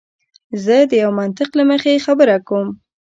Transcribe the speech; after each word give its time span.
زه 0.63 0.75
د 0.89 0.91
یوه 1.03 1.13
منطق 1.21 1.49
له 1.59 1.63
مخې 1.71 2.03
خبره 2.05 2.35
کوم. 2.47 2.67